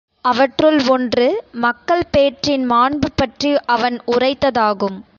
[0.21, 1.43] அவற்றுள் ஒன்று,
[1.51, 5.03] மக்கள் பேற்றின் மாண்புபற்றி அவன் உரைத்ததாகும்.